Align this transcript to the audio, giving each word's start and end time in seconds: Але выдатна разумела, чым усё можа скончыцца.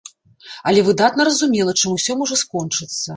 Але 0.69 0.79
выдатна 0.87 1.27
разумела, 1.29 1.75
чым 1.83 1.93
усё 1.99 2.17
можа 2.23 2.35
скончыцца. 2.43 3.05